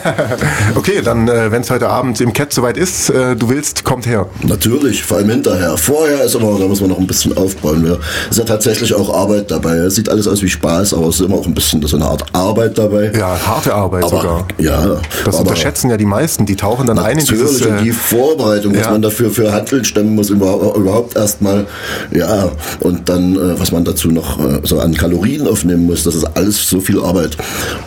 [0.74, 4.06] Okay, dann, äh, wenn es heute Abend im Cat soweit ist, äh, du willst, kommt
[4.06, 4.26] her.
[4.42, 5.76] Natürlich, vor allem hinterher.
[5.76, 7.86] Vorher ist aber, da muss man noch ein bisschen aufbauen.
[7.86, 7.94] Ja.
[8.24, 9.76] Es ist ja tatsächlich auch Arbeit dabei.
[9.76, 12.06] Es sieht alles aus wie Spaß, aber es ist immer auch ein bisschen so eine
[12.06, 13.12] Art Arbeit dabei.
[13.16, 14.48] Ja, harte Arbeit aber, sogar.
[14.58, 16.46] Ja, Das unterschätzen ja die meisten.
[16.46, 17.60] Die tauchen dann ein in dieses.
[17.60, 18.90] Natürlich, und die Äh, Vorbereitung, was ja.
[18.90, 21.66] man dafür für Handeln stemmen muss, überhaupt, überhaupt erstmal,
[22.12, 26.14] ja, und dann, äh, was man dazu noch äh, so an Kalorien aufnehmen muss, das
[26.14, 27.36] ist alles so viel Arbeit.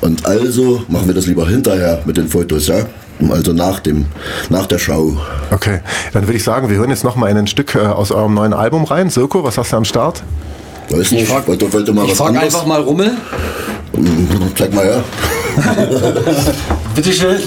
[0.01, 2.85] Und also machen wir das lieber hinterher mit den Fotos, ja?
[3.29, 4.05] Also nach dem,
[4.49, 5.17] nach der Show.
[5.51, 5.79] okay,
[6.13, 8.33] dann würde ich sagen, wir hören jetzt noch mal in ein Stück äh, aus eurem
[8.35, 9.09] neuen Album rein.
[9.09, 10.21] Sirko, was hast du am Start?
[10.89, 12.53] Weiß nicht, frag- wollte, wollte mal Ich was frag anderes?
[12.53, 13.11] einfach mal Rummel.
[14.55, 15.03] Zeig mal her.
[16.95, 17.39] Bitte schön.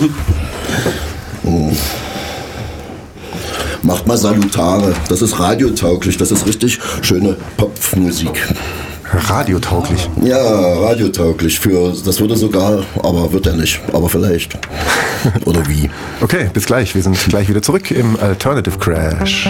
[3.82, 4.94] Macht mal Salutare.
[5.08, 6.16] Das ist radiotauglich.
[6.16, 8.48] Das ist richtig schöne Popmusik.
[9.28, 10.08] radiotauglich.
[10.22, 11.58] Ja, radiotauglich.
[11.58, 13.80] Für, das würde sogar, aber wird er nicht.
[13.92, 14.58] Aber vielleicht.
[15.44, 15.90] Oder wie?
[16.22, 16.94] Okay, bis gleich.
[16.94, 19.48] Wir sind gleich wieder zurück im Alternative Crash.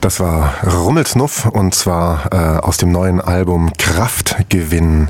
[0.00, 5.08] Das war Rummelsnuff und zwar äh, aus dem neuen Album Kraftgewinn.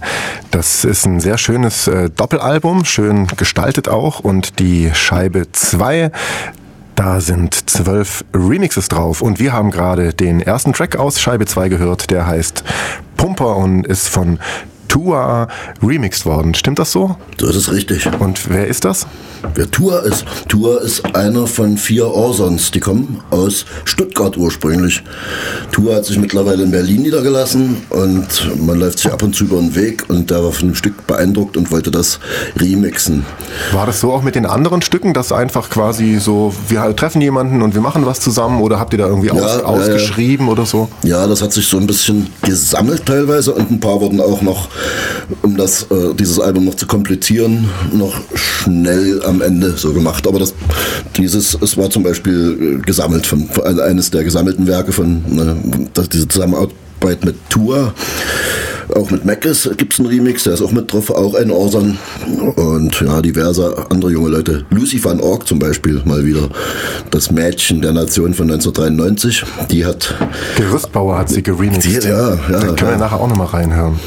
[0.50, 6.10] Das ist ein sehr schönes äh, Doppelalbum, schön gestaltet auch und die Scheibe 2
[6.96, 11.68] da sind zwölf Remixes drauf und wir haben gerade den ersten Track aus Scheibe 2
[11.70, 12.62] gehört, der heißt
[13.16, 14.38] Pumper und ist von
[14.88, 15.46] Tua
[15.82, 16.52] remixed worden.
[16.54, 17.16] Stimmt das so?
[17.38, 18.06] Das ist richtig.
[18.18, 19.06] Und wer ist das?
[19.54, 20.24] Wer Tua ist?
[20.48, 22.70] Tua ist einer von vier Orsons.
[22.70, 25.02] Die kommen aus Stuttgart ursprünglich.
[25.72, 28.26] Tua hat sich mittlerweile in Berlin niedergelassen und
[28.66, 31.06] man läuft sich ab und zu über den Weg und der war von dem Stück
[31.06, 32.20] beeindruckt und wollte das
[32.56, 33.24] remixen.
[33.72, 37.62] War das so auch mit den anderen Stücken, dass einfach quasi so, wir treffen jemanden
[37.62, 40.52] und wir machen was zusammen oder habt ihr da irgendwie ja, aus, ausgeschrieben ja.
[40.52, 40.88] oder so?
[41.02, 44.68] Ja, das hat sich so ein bisschen gesammelt teilweise und ein paar wurden auch noch
[45.42, 50.26] um das, äh, dieses Album noch zu komplettieren, noch schnell am Ende so gemacht.
[50.26, 50.54] Aber das,
[51.16, 56.28] dieses, es war zum Beispiel äh, gesammelt von, eines der gesammelten Werke von äh, diese
[56.28, 57.94] Zusammenarbeit mit Tour.
[58.96, 61.98] Auch mit Mackes gibt es einen Remix, der ist auch mit drauf, auch ein Orson.
[62.56, 64.64] Und ja, diverse andere junge Leute.
[64.70, 66.48] Lucy van Ork zum Beispiel mal wieder.
[67.10, 69.44] Das Mädchen der Nation von 1993.
[69.70, 70.14] Die hat.
[70.56, 71.84] Gerüstbauer hat sie geremixed.
[71.84, 72.38] Die, ja, ja.
[72.48, 72.90] Da können ja.
[72.90, 73.98] wir nachher auch nochmal reinhören.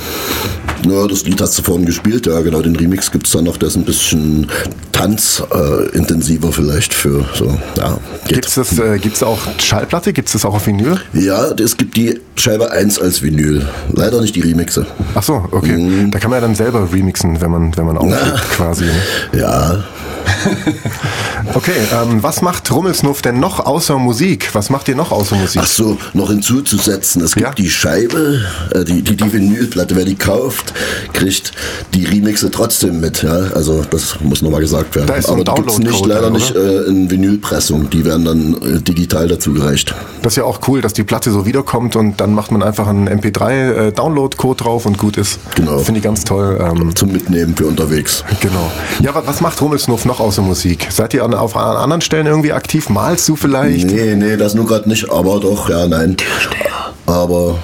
[0.89, 3.55] Ja, das Lied hast du vorhin gespielt, ja genau, den Remix gibt es dann noch,
[3.57, 4.47] der ist ein bisschen
[4.91, 7.97] tanzintensiver äh, vielleicht für so, ja.
[8.27, 10.99] Gibt es das, äh, gibt's auch Schallplatte, gibt es das auch auf Vinyl?
[11.13, 14.41] Ja, es gibt die Scheibe 1 als Vinyl, leider nicht die
[14.77, 14.85] Remixe.
[15.15, 15.77] Ach so, okay.
[15.77, 16.11] Mhm.
[16.11, 18.85] Da kann man ja dann selber remixen, wenn man, wenn man auflegt quasi.
[18.85, 19.39] Ne?
[19.39, 19.83] Ja,
[21.55, 24.49] okay, ähm, was macht Rummelsnuff denn noch außer Musik?
[24.53, 25.61] Was macht ihr noch außer Musik?
[25.63, 27.21] Ach so, noch hinzuzusetzen.
[27.21, 27.53] Es gibt ja?
[27.53, 28.41] die Scheibe,
[28.73, 30.73] äh, die, die, die Vinylplatte, wer die kauft,
[31.13, 31.51] kriegt
[31.93, 33.23] die Remixe trotzdem mit.
[33.23, 33.51] Ja?
[33.53, 35.07] Also das muss nochmal gesagt werden.
[35.07, 37.89] Da ist so Aber die gibt es nicht, leider dann, nicht äh, in Vinylpressung.
[37.89, 39.93] Die werden dann äh, digital dazu gereicht.
[40.21, 42.87] Das ist ja auch cool, dass die Platte so wiederkommt und dann macht man einfach
[42.87, 45.39] einen MP3-Download-Code äh, drauf und gut ist.
[45.55, 45.79] Genau.
[45.79, 46.57] Finde ich ganz toll.
[46.61, 48.23] Ähm, Zum Mitnehmen für unterwegs.
[48.41, 48.71] Genau.
[49.01, 50.87] Ja, was macht Rummelsnuff noch außer Musik?
[50.89, 52.89] Seid ihr an, auf anderen Stellen irgendwie aktiv?
[52.89, 53.87] Malst du vielleicht?
[53.87, 56.17] Nee, nee, das nur gerade nicht, aber doch, ja, nein.
[56.17, 56.93] Türsteher.
[57.05, 57.59] Aber,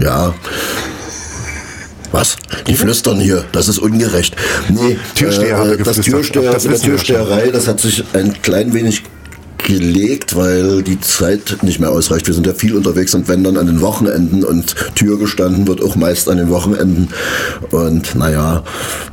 [0.00, 0.32] ja.
[2.12, 2.36] Was?
[2.68, 4.36] Die flüstern hier, das ist ungerecht.
[4.68, 9.02] Nee, Türsteher äh, das Türsteher, das der Türsteherei, das hat sich ein klein wenig
[9.58, 12.26] gelegt, weil die Zeit nicht mehr ausreicht.
[12.26, 15.82] Wir sind ja viel unterwegs und wenn dann an den Wochenenden und Tür gestanden wird
[15.82, 17.08] auch meist an den Wochenenden.
[17.70, 18.62] Und naja,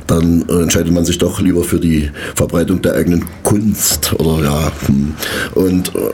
[0.06, 4.72] dann entscheidet man sich doch lieber für die Verbreitung der eigenen Kunst oder ja.
[4.86, 5.14] Hm.
[5.54, 6.10] Und äh,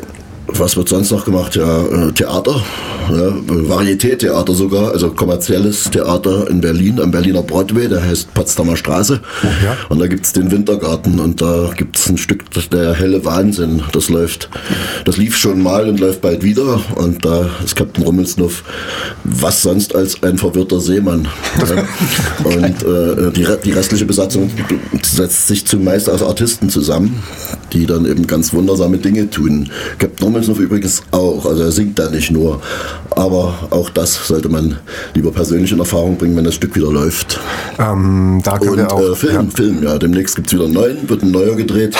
[0.48, 1.56] was wird sonst noch gemacht?
[1.56, 2.62] Ja, äh, Theater,
[3.10, 9.20] ja, Varieté-Theater sogar, also kommerzielles Theater in Berlin, am Berliner Broadway, der heißt Potsdamer Straße.
[9.64, 9.76] Ja.
[9.88, 13.82] Und da gibt's den Wintergarten und da gibt's ein Stück, der helle Wahnsinn.
[13.92, 14.48] Das läuft,
[15.04, 16.80] das lief schon mal und läuft bald wieder.
[16.96, 18.64] Und da ist Captain Rummelsnuff
[19.24, 21.28] was sonst als ein verwirrter Seemann.
[21.58, 21.84] Ja.
[22.44, 24.50] Und äh, die, die restliche Besatzung
[25.02, 27.22] setzt sich zumeist aus Artisten zusammen,
[27.72, 29.70] die dann eben ganz wundersame Dinge tun.
[29.98, 32.60] Captain Rummelsnuff übrigens auch, also er singt da nicht nur.
[33.10, 34.78] Aber auch das sollte man
[35.14, 37.40] lieber persönlich in Erfahrung bringen, wenn das Stück wieder läuft.
[37.78, 39.56] Ähm, da können Und wir auch, äh, Film, ja.
[39.56, 39.98] Film, ja.
[39.98, 41.96] Demnächst gibt es wieder einen neuen, wird ein neuer gedreht.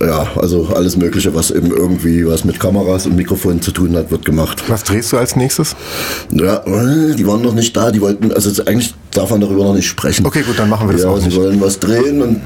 [0.00, 4.10] Ja, also alles Mögliche, was eben irgendwie was mit Kameras und Mikrofonen zu tun hat,
[4.10, 4.64] wird gemacht.
[4.66, 5.76] Was drehst du als nächstes?
[6.32, 7.92] Ja, die waren noch nicht da.
[7.92, 10.26] Die wollten, also eigentlich darf man darüber noch nicht sprechen.
[10.26, 11.36] Okay, gut, dann machen wir das ja, auch sie nicht.
[11.36, 12.40] wollen was drehen und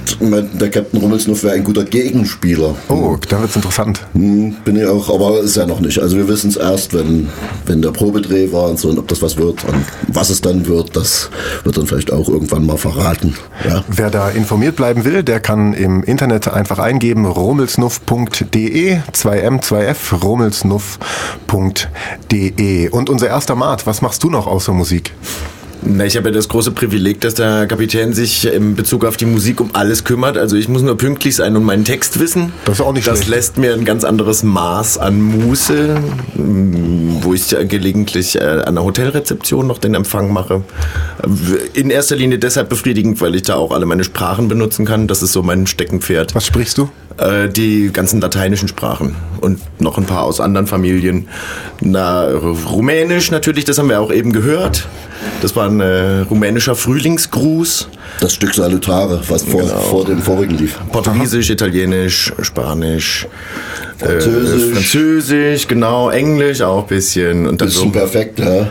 [0.61, 2.75] der Captain Rummelsnuff wäre ein guter Gegenspieler.
[2.89, 4.07] Oh, dann wird's interessant.
[4.13, 5.99] Hm, bin ich auch, aber ist ja noch nicht.
[5.99, 7.29] Also wir wissen es erst, wenn,
[7.67, 10.67] wenn der Probedreh war und so und ob das was wird und was es dann
[10.67, 11.31] wird, das
[11.65, 13.35] wird dann vielleicht auch irgendwann mal verraten.
[13.67, 13.85] Ja.
[13.89, 22.89] Wer da informiert bleiben will, der kann im Internet einfach eingeben rummelsnuff.de 2m 2f rummelsnuff.de
[22.91, 25.13] und unser erster Mat, was machst du noch außer Musik?
[25.83, 29.27] Na, ich habe ja das große Privileg, dass der Kapitän sich in Bezug auf die
[29.27, 30.37] Musik um alles kümmert.
[30.37, 32.53] Also ich muss nur pünktlich sein und meinen Text wissen.
[32.65, 33.31] Das ist auch nicht Das schlecht.
[33.31, 36.01] lässt mir ein ganz anderes Maß an Muße,
[36.35, 40.63] mm, wo ich ja gelegentlich äh, an der Hotelrezeption noch den Empfang mache.
[41.75, 45.07] In erster Linie deshalb befriedigend, weil ich da auch alle meine Sprachen benutzen kann.
[45.07, 46.35] Das ist so mein Steckenpferd.
[46.35, 46.89] Was sprichst du?
[47.19, 51.29] Äh, die ganzen lateinischen Sprachen und noch ein paar aus anderen Familien.
[51.81, 54.89] Na, Rumänisch natürlich, das haben wir auch eben gehört.
[55.43, 57.89] Das war ein äh, rumänischer Frühlingsgruß.
[58.21, 59.75] Das Stück Salutare, was vor, Genau.
[59.81, 60.79] vor dem vorigen lief.
[60.91, 63.27] Portugiesisch, Italienisch, Spanisch,
[63.99, 64.63] Französisch.
[64.63, 67.47] äh, Französisch, genau, Englisch auch ein bisschen.
[67.47, 68.69] Und dann Das ist so schon perfekt, ja.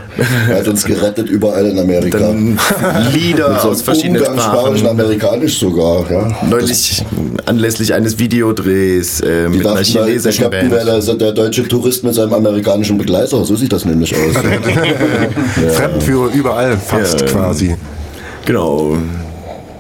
[0.49, 2.17] Er hat uns gerettet überall in Amerika.
[2.17, 2.57] dann
[3.13, 4.87] Lieder so aus verschiedenen und Sprachen.
[4.87, 6.35] amerikanisch sogar, ja.
[6.49, 7.03] Neulich
[7.45, 10.71] anlässlich eines Videodrehs äh, Die mit einer chinesischen Captain Band.
[10.85, 13.43] wäre also der deutsche Tourist mit seinem amerikanischen Begleiter.
[13.45, 14.33] So sieht das nämlich aus.
[15.75, 17.75] Fremdenführer überall fast Ja, ähm, quasi.
[18.45, 18.97] Genau.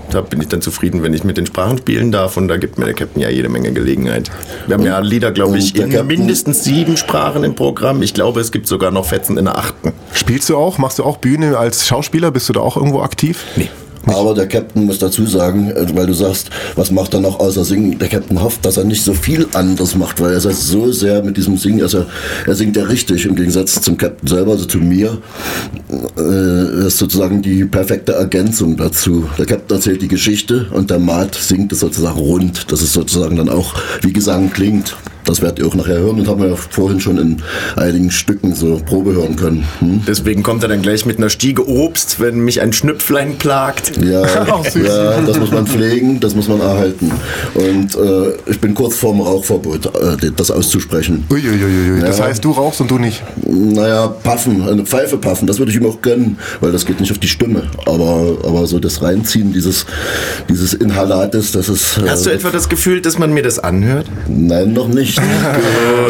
[0.09, 2.77] Da bin ich dann zufrieden, wenn ich mit den Sprachen spielen darf und da gibt
[2.77, 4.31] mir der Captain ja jede Menge Gelegenheit.
[4.65, 8.01] Wir haben ja Lieder, glaube ich, in mindestens sieben Sprachen im Programm.
[8.01, 9.91] Ich glaube, es gibt sogar noch Fetzen in der achten.
[10.13, 10.77] Spielst du auch?
[10.77, 12.31] Machst du auch Bühne als Schauspieler?
[12.31, 13.43] Bist du da auch irgendwo aktiv?
[13.57, 13.69] Nee.
[14.05, 17.63] Aber der Captain muss dazu sagen, äh, weil du sagst, was macht er noch außer
[17.63, 17.97] singen?
[17.99, 21.23] Der Captain hofft, dass er nicht so viel anderes macht, weil er ist so sehr
[21.23, 22.05] mit diesem Singen, also
[22.45, 25.17] er singt ja richtig im Gegensatz zum Captain selber, also zu mir.
[26.17, 29.29] Äh, ist sozusagen die perfekte Ergänzung dazu.
[29.37, 33.35] Der Captain erzählt die Geschichte und der Maat singt es sozusagen rund, dass es sozusagen
[33.35, 34.95] dann auch wie Gesang klingt.
[35.27, 37.41] Das werdet ihr auch nachher hören und haben wir ja vorhin schon in
[37.75, 39.65] einigen Stücken so Probe hören können.
[39.79, 40.01] Hm?
[40.07, 43.91] Deswegen kommt er dann gleich mit einer Stiege Obst, wenn mich ein Schnüpflein plagt.
[44.03, 47.11] Ja, ja, das muss man pflegen, das muss man erhalten.
[47.55, 51.25] Und äh, ich bin kurz vorm Rauchverbot, äh, das auszusprechen.
[51.29, 51.99] Uiuiuiui.
[52.01, 52.25] Das Ja.
[52.25, 53.21] heißt, du rauchst und du nicht.
[53.45, 57.11] Naja, puffen, eine Pfeife puffen, das würde ich ihm auch gönnen, weil das geht nicht
[57.11, 57.63] auf die Stimme.
[57.85, 59.85] Aber, aber so das Reinziehen dieses,
[60.49, 61.97] dieses Inhalates, das ist.
[61.97, 64.05] äh, Hast du etwa das Gefühl, dass man mir das anhört?
[64.27, 65.16] Nein, noch nicht.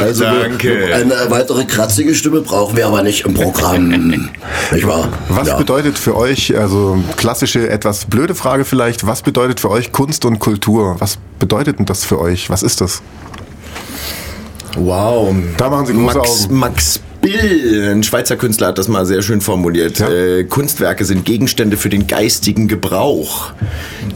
[0.02, 0.94] Also danke.
[0.94, 3.88] eine weitere kratzige Stimme brauchen wir aber nicht im Programm.
[4.72, 5.10] nicht wahr?
[5.30, 5.58] Was Ja.
[5.58, 10.40] bedeutet für euch, also klassische, etwas blöde Frage vielleicht, was bedeutet für euch Kunst und
[10.40, 10.96] Kultur?
[11.00, 12.50] Was bedeutet denn das für euch?
[12.50, 13.02] Was ist das?
[14.78, 15.36] Wow.
[15.58, 16.58] Da machen Sie große Max, Augen.
[16.58, 20.00] Max Bill, ein Schweizer Künstler, hat das mal sehr schön formuliert.
[20.00, 20.10] Ja.
[20.10, 23.52] Äh, Kunstwerke sind Gegenstände für den geistigen Gebrauch.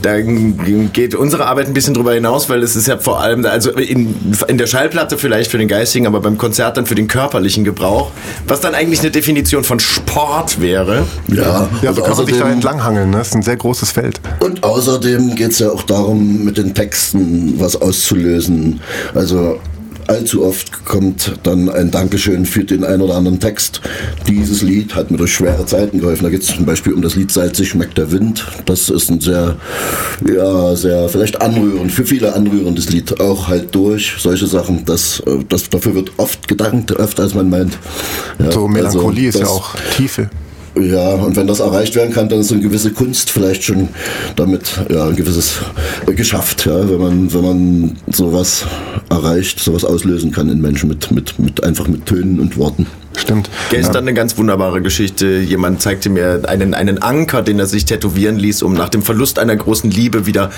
[0.01, 3.71] Da geht unsere Arbeit ein bisschen drüber hinaus, weil es ist ja vor allem, also
[3.71, 4.15] in,
[4.47, 8.11] in der Schallplatte vielleicht für den geistigen, aber beim Konzert dann für den körperlichen Gebrauch,
[8.47, 11.05] was dann eigentlich eine Definition von Sport wäre.
[11.27, 13.09] Ja, Ja, also so kann man sich da entlanghangeln.
[13.09, 13.17] Ne?
[13.17, 14.21] Das ist ein sehr großes Feld.
[14.39, 18.79] Und außerdem geht es ja auch darum, mit den Texten was auszulösen.
[19.13, 19.59] Also
[20.07, 23.81] allzu oft kommt dann ein Dankeschön für den ein oder anderen Text.
[24.27, 26.23] Dieses Lied hat mir durch schwere Zeiten geholfen.
[26.23, 28.45] Da geht es zum Beispiel um das Lied Salzig schmeckt der Wind.
[28.65, 29.55] Das ist ein sehr,
[30.27, 33.19] ja, sehr vielleicht anrührend, für viele anrührendes Lied.
[33.19, 34.85] Auch halt durch solche Sachen.
[34.85, 37.77] Das, das, dafür wird oft gedankt, öfter als man meint.
[38.39, 40.29] Ja, So Melancholie also ist ja auch Tiefe.
[40.79, 43.89] Ja, und wenn das erreicht werden kann, dann ist so eine gewisse Kunst vielleicht schon
[44.35, 45.59] damit ja, ein gewisses
[46.07, 48.65] äh, geschafft, ja, wenn man, wenn man sowas
[49.09, 52.87] erreicht, sowas auslösen kann in Menschen mit, mit, mit einfach mit Tönen und Worten.
[53.17, 53.49] Stimmt.
[53.69, 55.37] Gestern eine ganz wunderbare Geschichte.
[55.37, 59.37] Jemand zeigte mir einen, einen Anker, den er sich tätowieren ließ, um nach dem Verlust
[59.37, 60.49] einer großen Liebe wieder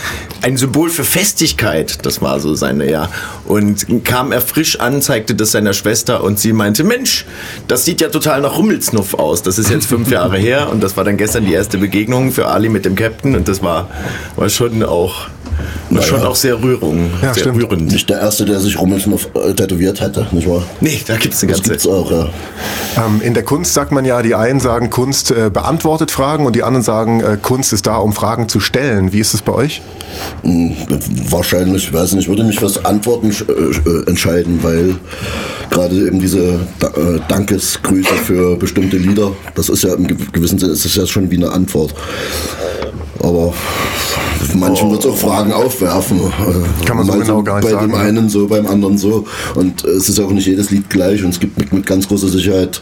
[0.42, 3.10] ein Symbol für Festigkeit, das war so seine, ja.
[3.46, 7.26] Und kam er frisch an, zeigte das seiner Schwester und sie meinte, Mensch,
[7.68, 9.42] das sieht ja total nach Rummelsnuff aus.
[9.42, 12.48] Das ist jetzt fünf Jahre her und das war dann gestern die erste Begegnung für
[12.48, 13.90] Ali mit dem Captain und das war,
[14.36, 15.28] war schon auch,
[15.90, 16.04] war Naja.
[16.08, 17.58] schon auch sehr Rührung, Ja, sehr stimmt.
[17.64, 17.92] rührend.
[17.92, 20.64] Nicht der Erste, der sich Rummelsnuff äh, tätowiert hätte, nicht wahr?
[20.82, 21.72] Nee, da gibt's eine Das ganze...
[21.72, 22.30] gibt's auch, ja.
[23.06, 26.56] Ähm, in der Kunst sagt man ja, die einen sagen, Kunst äh, beantwortet Fragen und
[26.56, 29.14] die anderen sagen, äh, Kunst ist da, um Fragen zu stellen.
[29.14, 29.82] Wie ist es bei euch?
[30.44, 30.76] Hm,
[31.30, 34.96] Wahrscheinlich, ich weiß nicht, würde mich fürs Antworten äh, äh, entscheiden, weil
[35.70, 40.60] gerade eben diese Da- äh, Dankesgrüße für bestimmte Lieder, das ist ja im gew- gewissen
[40.60, 41.94] Sinne, es ist ja schon wie eine Antwort.
[43.22, 43.54] Aber
[44.56, 46.20] manchen wird es auch Fragen aufwerfen.
[46.20, 48.02] Äh, Kann man so genau gar nicht Bei sagen, dem ja.
[48.02, 49.26] einen so, beim anderen so.
[49.56, 52.08] Und äh, es ist auch nicht jedes Lied gleich und es gibt mit, mit ganz
[52.08, 52.82] großer Sicherheit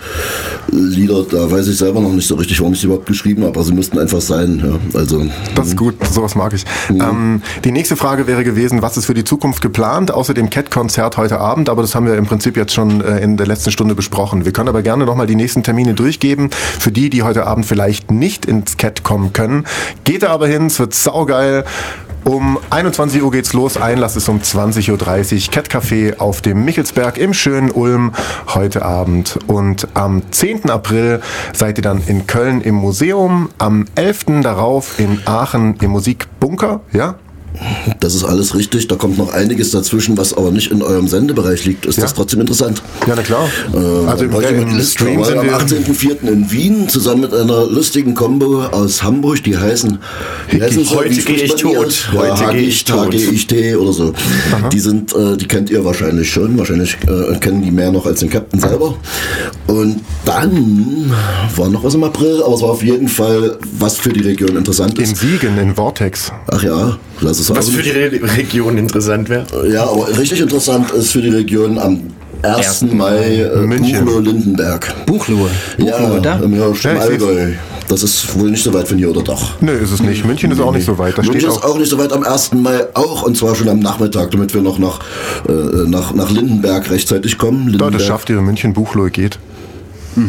[0.71, 3.53] Lieder, da weiß ich selber noch nicht so richtig, warum ich sie überhaupt geschrieben habe,
[3.55, 4.61] aber sie müssten einfach sein.
[4.63, 4.99] Ja.
[4.99, 6.65] Also, Das ist gut, sowas mag ich.
[6.89, 11.17] Ähm, die nächste Frage wäre gewesen, was ist für die Zukunft geplant, außer dem Cat-Konzert
[11.17, 13.95] heute Abend, aber das haben wir im Prinzip jetzt schon äh, in der letzten Stunde
[13.95, 14.45] besprochen.
[14.45, 18.11] Wir können aber gerne nochmal die nächsten Termine durchgeben, für die, die heute Abend vielleicht
[18.11, 19.65] nicht ins Cat kommen können.
[20.03, 21.65] Geht da aber hin, es wird saugeil.
[22.23, 27.17] Um 21 Uhr geht's los, Einlass ist um 20.30 Uhr, Cat Café auf dem Michelsberg
[27.17, 28.13] im schönen Ulm
[28.53, 29.39] heute Abend.
[29.47, 30.69] Und am 10.
[30.69, 34.41] April seid ihr dann in Köln im Museum, am 11.
[34.41, 37.15] darauf in Aachen im Musikbunker, ja?
[37.99, 38.87] Das ist alles richtig.
[38.87, 41.85] Da kommt noch einiges dazwischen, was aber nicht in eurem Sendebereich liegt.
[41.85, 42.03] Ist Ja.
[42.03, 42.81] das trotzdem interessant?
[43.07, 43.47] Ja, na klar.
[43.73, 45.57] Äh, also im, heute im mit Stream sind am wir...
[45.57, 46.27] 18.04.
[46.27, 49.99] in Wien zusammen mit einer lustigen Combo aus Hamburg, die heißen,
[50.51, 51.77] die heißen so, Heute wie geh spricht ich tot.
[51.77, 52.07] aus?
[52.13, 53.13] Heute ja, geh ich tot.
[53.13, 54.13] HGIT oder so.
[54.71, 56.57] Die sind, äh, die kennt ihr wahrscheinlich schon.
[56.57, 58.95] Wahrscheinlich äh, kennen die mehr noch als den Captain selber.
[59.67, 61.13] Und dann
[61.55, 64.57] war noch was im April, aber es war auf jeden Fall was für die Region
[64.57, 65.17] interessant In ist.
[65.17, 66.31] Siegen, in Vortex.
[66.47, 67.77] Ach ja, lass es Was sagen.
[67.77, 69.45] für die Re Region interessant wäre.
[69.71, 72.01] Ja, aber richtig interessant ist für die Region am
[72.43, 72.81] 1.
[72.93, 73.67] Mai äh.
[73.67, 75.05] Buchloe-Lindenberg.
[75.05, 75.49] Buchlohe.
[75.77, 76.39] Ja, da?
[76.39, 77.01] im Hirsch, im Ja.
[77.01, 77.51] Allgäu.
[77.87, 79.59] Das ist wohl nicht so weit von hier, oder doch?
[79.59, 80.25] Nö, ist es nicht.
[80.25, 81.17] München ist auch nicht so weit.
[81.17, 81.71] Da steht München ist auch...
[81.71, 82.53] auch nicht so weit am 1.
[82.53, 85.01] Mai, auch und zwar schon am Nachmittag, damit wir noch nach,
[85.49, 85.51] äh,
[85.87, 87.65] nach, nach Lindenberg rechtzeitig kommen.
[87.65, 87.93] Da, Lindenberg.
[87.93, 89.39] das schafft ihr, München Buchloe geht.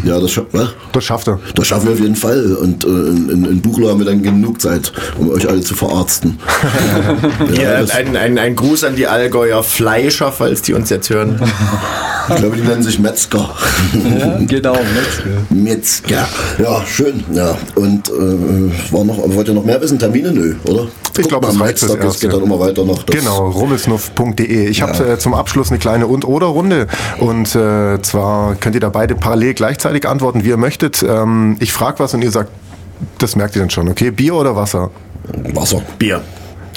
[0.05, 0.69] Ja, das, scha was?
[0.93, 1.41] Das schafft er.
[1.55, 2.55] das schaffen wir auf jeden Fall.
[2.57, 6.39] Und äh, in, in, Buchloe haben wir dann genug Zeit, um euch alle zu verarzten.
[7.61, 11.41] Ja, das- ein, ein, ein Gruß an die Allgäuer Fleischer, falls die uns jetzt hören.
[12.31, 13.51] ich glaube, die nennen sich Metzger.
[14.19, 14.77] Ja, genau.
[15.51, 16.29] Metzger.
[16.63, 17.25] Ja, schön.
[17.33, 17.57] Ja.
[17.75, 19.99] Und äh, war noch, wollt ihr noch mehr wissen?
[19.99, 20.33] Termine?
[20.33, 20.87] Nö, oder?
[21.19, 22.27] Ich glaube, das reicht Es Erste.
[22.27, 23.03] geht dann immer weiter noch.
[23.03, 24.67] Das- Genau, rummelsnuff.de.
[24.69, 25.13] Ich habe Ja.
[25.15, 26.87] äh, zum Abschluss eine kleine Und-Oder-Runde.
[27.19, 31.03] Und äh, zwar könnt ihr da beide parallel gleichzeitig antworten, wie ihr möchtet.
[31.03, 32.51] Ähm, ich frage was und ihr sagt,
[33.19, 34.11] das merkt ihr dann schon, okay?
[34.11, 34.91] Bier oder Wasser?
[35.55, 35.83] Wasser.
[35.99, 36.23] Bier.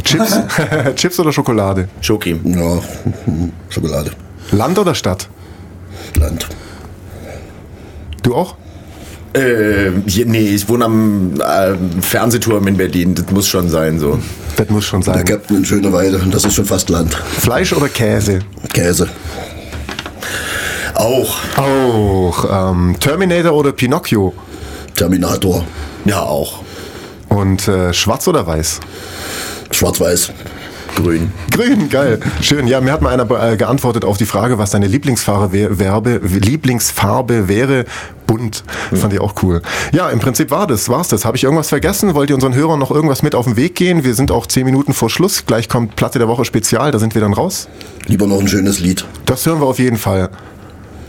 [0.03, 0.39] Chips,
[0.95, 1.87] Chips oder Schokolade?
[2.01, 2.39] Schoki.
[2.43, 2.79] Ja,
[3.69, 4.11] Schokolade.
[4.51, 5.27] Land oder Stadt?
[6.15, 6.47] Land.
[8.23, 8.55] Du auch?
[9.33, 13.15] Äh, hier, nee, ich wohne am äh, Fernsehturm in Berlin.
[13.15, 14.17] Das muss schon sein so.
[14.55, 15.25] Das muss schon sein.
[15.25, 17.13] Captain in Schöneweide, das ist schon fast Land.
[17.13, 18.39] Fleisch oder Käse?
[18.73, 19.09] Käse.
[20.93, 21.35] Auch.
[21.57, 22.71] Auch.
[22.71, 24.33] Ähm, Terminator oder Pinocchio?
[24.95, 25.65] Terminator.
[26.05, 26.61] Ja, auch.
[27.27, 28.79] Und äh, schwarz oder weiß?
[29.71, 30.31] Schwarz-Weiß.
[30.95, 31.31] Grün.
[31.51, 32.19] Grün, geil.
[32.41, 32.67] Schön.
[32.67, 37.49] Ja, mir hat mal einer äh, geantwortet auf die Frage, was deine Lieblingsfarbe, Werbe, Lieblingsfarbe
[37.49, 37.85] wäre.
[38.25, 38.63] Bunt.
[38.93, 39.61] Fand ich auch cool.
[39.91, 41.25] Ja, im Prinzip war das, war's das.
[41.25, 42.15] Habe ich irgendwas vergessen?
[42.15, 44.03] Wollt ihr unseren Hörern noch irgendwas mit auf den Weg gehen?
[44.03, 45.45] Wir sind auch zehn Minuten vor Schluss.
[45.45, 47.67] Gleich kommt Platte der Woche Spezial, da sind wir dann raus.
[48.07, 49.05] Lieber noch ein schönes Lied.
[49.25, 50.29] Das hören wir auf jeden Fall.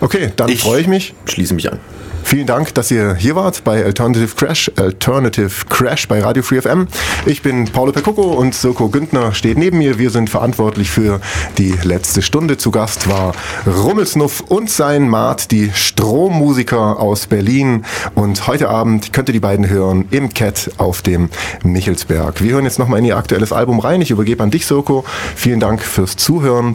[0.00, 1.14] Okay, dann freue ich mich.
[1.26, 1.78] Schließe mich an.
[2.26, 6.88] Vielen Dank, dass ihr hier wart bei Alternative Crash, Alternative Crash bei Radio Free FM.
[7.24, 10.00] Ich bin Paulo Percucco und Soko Güntner steht neben mir.
[10.00, 11.20] Wir sind verantwortlich für
[11.56, 12.56] die letzte Stunde.
[12.56, 13.32] Zu Gast war
[13.64, 17.84] Rummelsnuff und sein Maat, die Strommusiker aus Berlin.
[18.16, 21.30] Und heute Abend könnt ihr die beiden hören im Cat auf dem
[21.62, 22.42] Michelsberg.
[22.42, 24.00] Wir hören jetzt nochmal in ihr aktuelles Album rein.
[24.00, 25.04] Ich übergebe an dich, Soko.
[25.36, 26.74] Vielen Dank fürs Zuhören.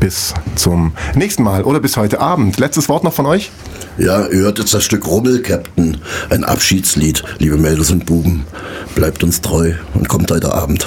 [0.00, 2.58] Bis zum nächsten Mal oder bis heute Abend.
[2.58, 3.52] Letztes Wort noch von euch?
[3.98, 5.96] Ja, ihr hört jetzt das Stück Rummel, Captain.
[6.30, 7.24] Ein Abschiedslied.
[7.38, 8.44] Liebe Mädels und Buben,
[8.94, 10.86] bleibt uns treu und kommt heute Abend.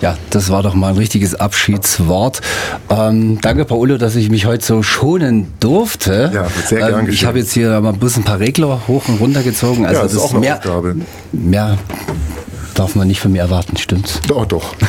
[0.00, 2.40] Ja, das war doch mal ein richtiges Abschiedswort.
[2.88, 6.30] Ähm, danke, Paolo, dass ich mich heute so schonen durfte.
[6.32, 9.20] Ja, sehr gern ähm, Ich habe jetzt hier mal bloß ein paar Regler hoch und
[9.20, 9.84] runter gezogen.
[9.84, 10.96] Also Ja, das ist auch eine mehr, Aufgabe.
[11.32, 11.76] mehr
[12.74, 14.20] darf man nicht von mir erwarten, stimmt's?
[14.26, 14.74] Doch, doch.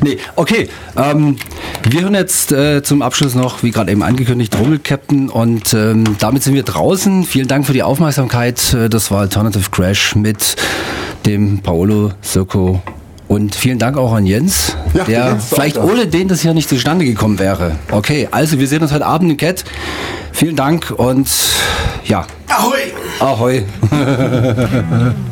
[0.00, 0.68] Nee, okay.
[0.96, 1.36] Ähm,
[1.82, 6.16] wir hören jetzt äh, zum Abschluss noch, wie gerade eben angekündigt, Rummel Captain und ähm,
[6.20, 7.24] damit sind wir draußen.
[7.24, 8.72] Vielen Dank für die Aufmerksamkeit.
[8.74, 10.54] Äh, Das war Alternative Crash mit
[11.26, 12.80] dem Paolo Sirko
[13.26, 17.04] und vielen Dank auch an Jens, Ja, der vielleicht ohne den das hier nicht zustande
[17.04, 17.72] gekommen wäre.
[17.90, 19.64] Okay, also wir sehen uns heute Abend im Cat.
[20.32, 21.28] Vielen Dank und
[22.04, 22.92] ja, Ahoi!
[23.20, 23.64] ahoi.